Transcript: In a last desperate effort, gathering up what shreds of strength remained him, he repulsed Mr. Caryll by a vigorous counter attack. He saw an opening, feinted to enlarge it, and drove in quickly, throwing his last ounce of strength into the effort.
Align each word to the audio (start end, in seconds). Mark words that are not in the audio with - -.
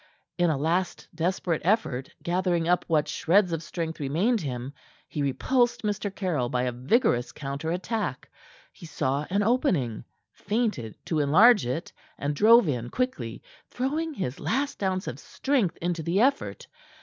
In 0.39 0.49
a 0.49 0.57
last 0.57 1.07
desperate 1.13 1.61
effort, 1.63 2.09
gathering 2.23 2.67
up 2.67 2.85
what 2.87 3.07
shreds 3.07 3.51
of 3.53 3.61
strength 3.61 3.99
remained 3.99 4.41
him, 4.41 4.73
he 5.07 5.21
repulsed 5.21 5.83
Mr. 5.83 6.09
Caryll 6.15 6.49
by 6.49 6.63
a 6.63 6.71
vigorous 6.71 7.31
counter 7.31 7.69
attack. 7.69 8.27
He 8.73 8.87
saw 8.87 9.27
an 9.29 9.43
opening, 9.43 10.03
feinted 10.33 10.95
to 11.05 11.19
enlarge 11.19 11.67
it, 11.67 11.93
and 12.17 12.35
drove 12.35 12.67
in 12.67 12.89
quickly, 12.89 13.43
throwing 13.69 14.15
his 14.15 14.39
last 14.39 14.81
ounce 14.81 15.05
of 15.05 15.19
strength 15.19 15.77
into 15.83 16.01
the 16.01 16.19
effort. 16.19 16.65